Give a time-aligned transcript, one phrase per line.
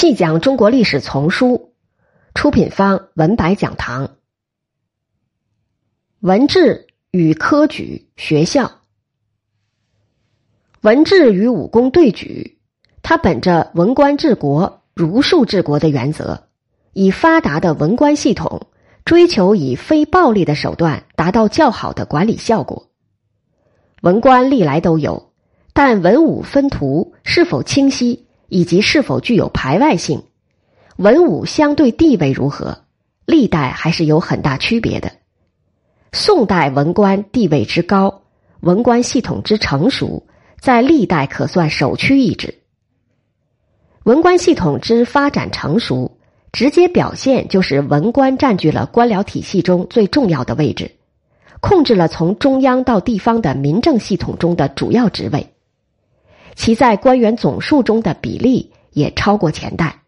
[0.00, 1.72] 细讲中国历史丛书，
[2.32, 4.10] 出品方文白讲堂。
[6.20, 8.70] 文治与科举学校，
[10.82, 12.60] 文治与武功对举，
[13.02, 16.44] 他本着文官治国、儒术治国的原则，
[16.92, 18.68] 以发达的文官系统，
[19.04, 22.88] 追求以非暴力的手段达到较好的管理效果。
[24.02, 25.32] 文官历来都有，
[25.72, 28.27] 但文武分途是否清晰？
[28.48, 30.22] 以及是否具有排外性，
[30.96, 32.78] 文武相对地位如何，
[33.24, 35.12] 历代还是有很大区别的。
[36.12, 38.22] 宋代文官地位之高，
[38.60, 40.26] 文官系统之成熟，
[40.58, 42.54] 在历代可算首屈一指。
[44.04, 46.16] 文官系统之发展成熟，
[46.50, 50.92] 直接表现就是文官占据了官僚体系中最重要的位置，
[51.60, 55.52] 控制了从中央到地方的民政系统中的主要职位。
[56.58, 60.02] 其在官员总数中的比例也超过前代。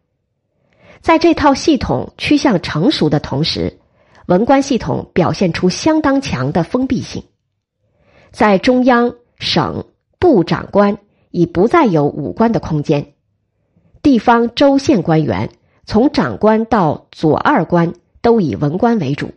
[1.01, 3.79] 在这套系统趋向成熟的同时，
[4.27, 7.23] 文官系统表现出相当强的封闭性。
[8.33, 9.85] 在中央、省、
[10.19, 10.99] 部长官
[11.31, 13.13] 已不再有武官的空间，
[14.03, 15.51] 地方州县官员
[15.87, 19.31] 从长官到左二官都以文官为主，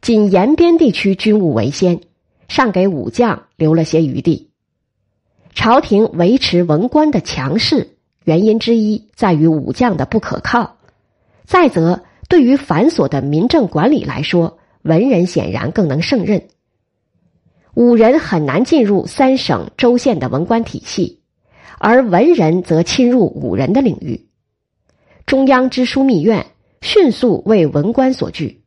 [0.00, 2.00] 仅延边地区军务为先，
[2.46, 4.50] 尚给武将留了些余地。
[5.56, 10.76] 朝廷维持文官的强势，原因之一在于武将的不可靠。
[11.46, 16.48] 再则，对于繁琐的民政管理来说，文人显然更能胜任。
[17.72, 21.20] 武人很难进入三省州县的文官体系，
[21.78, 24.26] 而文人则侵入武人的领域。
[25.24, 26.48] 中央之枢密院
[26.82, 28.62] 迅速为文官所据，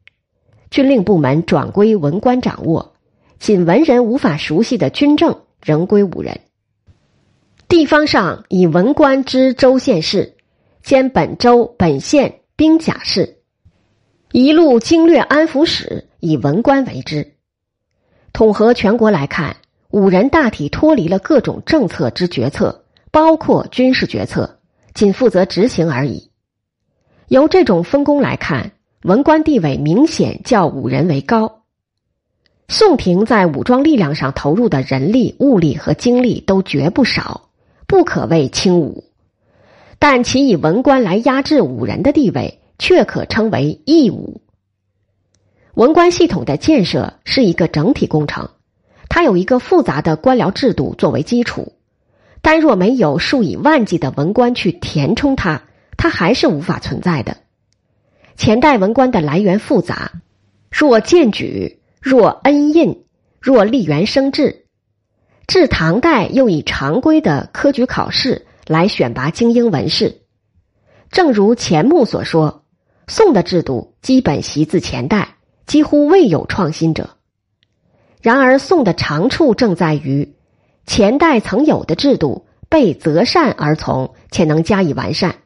[0.71, 2.93] 军令部门转归文官掌握，
[3.37, 6.41] 仅文人无法熟悉的军政仍归武人。
[7.69, 10.35] 地方上以文官知州县事，
[10.81, 13.37] 兼本州本县兵甲事，
[14.31, 17.35] 一路经略安抚使以文官为之。
[18.33, 19.57] 统合全国来看，
[19.91, 24.57] 五人大体脱离了各种政策之决策，包括军事决策，
[24.95, 26.31] 仅负责执行而已。
[27.27, 28.71] 由这种分工来看，
[29.03, 31.61] 文官地位明显较五人为高。
[32.67, 37.45] 宋廷在武装力量上投入的人力、物力和精力都绝不少。
[37.89, 39.03] 不可谓轻武，
[39.97, 44.41] 但其以文官来压制武人的地位，却可称为义武。
[45.73, 48.51] 文官系统的建设是一个整体工程，
[49.09, 51.73] 它有一个复杂的官僚制度作为基础，
[52.43, 55.63] 但若没有数以万计的文官去填充它，
[55.97, 57.37] 它还是无法存在的。
[58.37, 60.11] 前代文官的来源复杂，
[60.69, 63.03] 若荐举，若恩印，
[63.41, 64.67] 若立元生制。
[65.49, 70.21] 至唐代，又以常规的科举考试来选拔精英文士。
[71.09, 72.65] 正如钱穆所说，
[73.07, 77.17] 宋的制度基本习自前代，几乎未有创新者。
[78.21, 80.35] 然而，宋的长处正在于
[80.85, 85.37] 前代曾有的制度被择善而从，且能加以完善。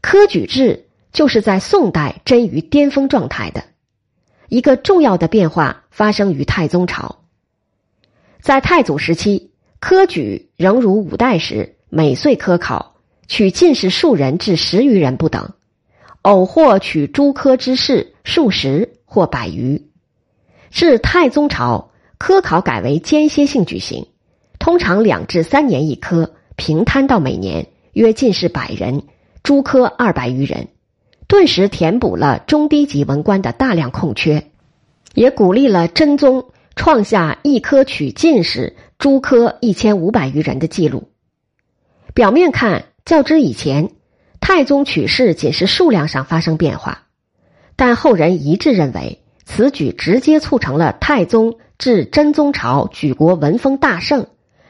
[0.00, 3.64] 科举制就是在宋代臻于巅峰状态的
[4.48, 7.19] 一个重要的变化，发生于太宗朝。
[8.42, 12.96] 在太祖时期，科举仍如五代时每岁科考，
[13.28, 15.52] 取进士数人至十余人不等，
[16.22, 19.90] 偶或取诸科之士数十或百余。
[20.70, 24.06] 至太宗朝，科考改为间歇性举行，
[24.58, 29.02] 通常两至三年一科，平摊到每年约进士百人，
[29.42, 30.68] 诸科二百余人，
[31.28, 34.50] 顿时填补了中低级文官的大量空缺，
[35.14, 36.46] 也鼓励了真宗。
[36.80, 41.10] 创下一科取进士、诸科一千五百余人的记录。
[42.14, 43.90] 表面看，较之以前，
[44.40, 47.02] 太宗取士仅是数量上发生变化，
[47.76, 54.26] 但后人一致认为，此举直接促成了太宗至真宗朝举国文风大盛，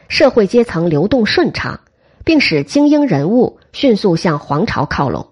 [0.08, 1.78] 社会阶层流动顺畅，
[2.24, 5.28] 并使精英人物迅速向皇朝靠拢。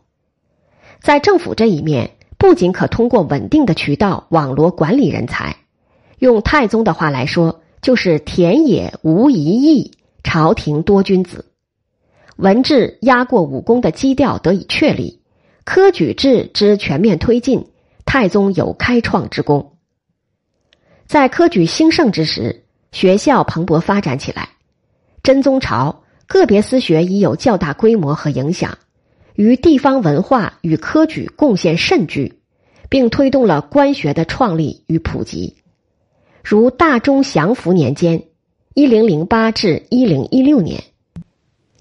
[1.03, 5.56] 在政府这一面，不仅可通过稳定的渠道网罗管理人才。
[6.19, 9.93] 用太宗的话来说，就是田野无一义，
[10.25, 11.44] 朝廷多君子，
[12.37, 15.23] 文治压过武功的基调得以确立，
[15.65, 17.67] 科举制之全面推进，
[18.05, 19.76] 太宗有开创之功。
[21.06, 24.49] 在科举兴盛之时，学校蓬勃发展起来，
[25.23, 28.76] 真宗朝个别私学已有较大规模和影响，
[29.35, 32.41] 于地方文化与科举贡献甚巨，
[32.88, 35.55] 并推动了官学的创立与普及。
[36.50, 38.23] 如大中祥符年间
[38.73, 40.83] （一零零八至一零一六年），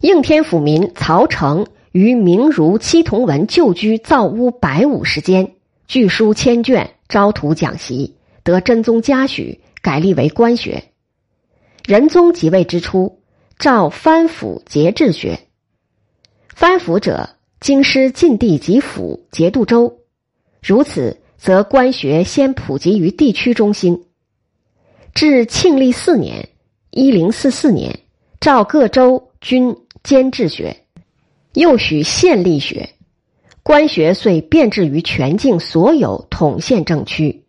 [0.01, 5.53] 应天府民曹成于明儒戚同文旧居造屋百五十间，
[5.87, 10.83] 据书千卷，招徒讲习，得真宗嘉许，改立为官学。
[11.85, 13.19] 仁宗即位之初，
[13.57, 15.39] 诏藩府节制学。
[16.53, 17.29] 藩府者，
[17.61, 19.99] 京师禁地及府节度州，
[20.61, 24.03] 如此，则官学先普及于地区中心。
[25.17, 26.47] 至庆历四年
[26.93, 28.01] （一零四四年），
[28.39, 30.77] 诏各州均兼治学。
[31.55, 32.91] 又许县立学，
[33.63, 37.45] 官学遂遍置于全境所有统县政区，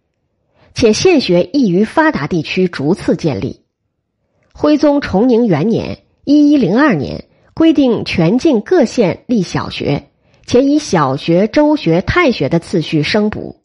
[0.72, 3.60] 且县学亦于发达地区逐次建立。
[4.54, 10.08] 徽宗崇宁元年（一一零二年）规定全境各县立小学，
[10.46, 13.60] 且以小学、州学、太学的次序升补。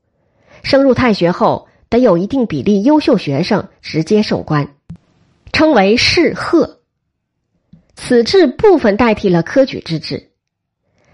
[0.61, 4.73] 升入太学后，得有一定比例优秀学生直接授官，
[5.51, 6.79] 称为士贺。
[7.95, 10.31] 此制部分代替了科举之制。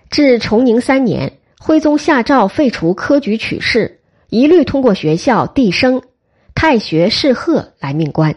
[0.09, 3.99] 至崇宁三年，徽宗下诏废除科举取士，
[4.29, 6.01] 一律通过学校递升、
[6.55, 8.33] 太学士贺来命官。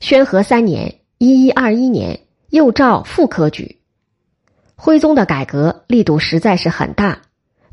[0.00, 3.78] 宣和三年（一一二一年），又诏复科举。
[4.74, 7.20] 徽宗的改革力度实在是很大。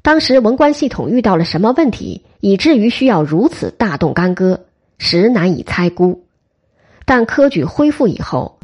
[0.07, 4.63] 当时文官系统遇到了什么问题，以至于需要如此大动干戈，
[4.97, 6.23] 实难以猜估。
[7.03, 8.57] 但科举恢复以后，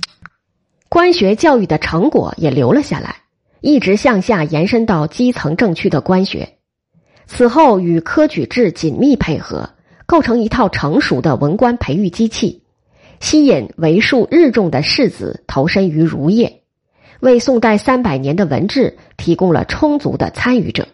[0.88, 3.18] 官学教育的成果也留了下来。
[3.60, 6.54] 一直向下延伸到基层政区的官学，
[7.28, 9.72] 此后与科举制紧密配合，
[10.06, 12.63] 构成一套成熟的文官培育机器，
[13.19, 16.62] 吸引为数日众的士子投身于儒业，
[17.19, 20.88] 为宋代三百年的文治提供了充足的参与者。